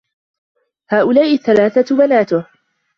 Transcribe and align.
هؤلاء 0.89 1.33
الثلاثة 1.33 1.95
بناته. 1.97 2.45